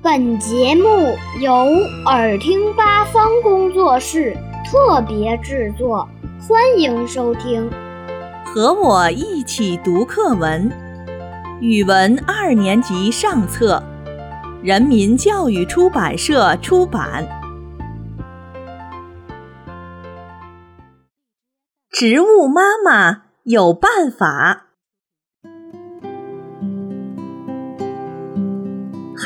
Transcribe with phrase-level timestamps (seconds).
[0.00, 1.52] 本节目由
[2.06, 4.32] 耳听八方工作室
[4.64, 6.08] 特别制作，
[6.46, 7.68] 欢迎收听。
[8.44, 10.70] 和我一起读课文，
[11.60, 13.82] 语文二年级上册，
[14.62, 17.26] 人民教育出版社出版。
[21.90, 24.67] 植物妈妈有办法。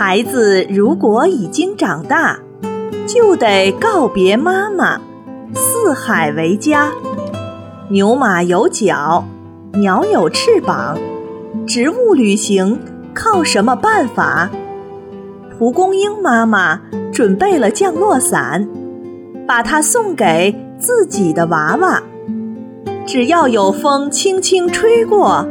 [0.05, 2.37] 孩子如果已经长大，
[3.07, 5.01] 就得告别妈妈，
[5.55, 6.91] 四海为家。
[7.89, 9.25] 牛马有脚，
[9.75, 10.99] 鸟有翅膀，
[11.69, 12.81] 植物旅行
[13.15, 14.51] 靠什么办法？
[15.57, 16.81] 蒲公英妈妈
[17.13, 18.69] 准备了降落伞，
[19.47, 22.03] 把它送给自己的娃娃。
[23.07, 25.47] 只要有风轻轻吹过，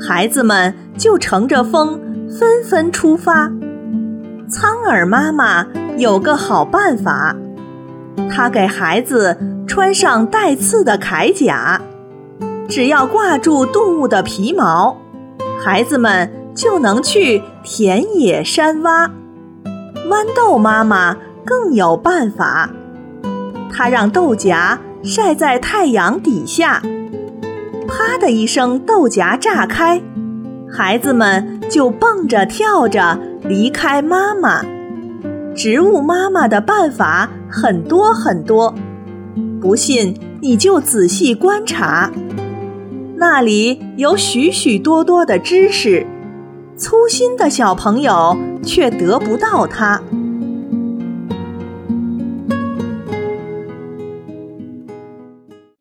[0.00, 2.00] 孩子们就乘着风
[2.30, 3.52] 纷纷出发。
[4.52, 5.66] 苍耳妈妈
[5.96, 7.34] 有个好办法，
[8.30, 11.80] 她给孩子穿上带刺的铠甲，
[12.68, 14.98] 只要挂住动物的皮毛，
[15.64, 19.08] 孩子们就能去田野山洼。
[20.10, 22.68] 豌豆妈妈更有办法，
[23.72, 26.82] 她让豆荚晒在太阳底下，
[27.88, 30.02] 啪的一声，豆荚炸开，
[30.70, 33.18] 孩子们就蹦着跳着。
[33.44, 34.62] 离开妈妈，
[35.54, 38.72] 植物妈妈的办法很多很多，
[39.60, 42.12] 不信你就仔细观察，
[43.16, 46.06] 那里有许许多多的知识，
[46.76, 50.00] 粗心的小朋友却得不到它。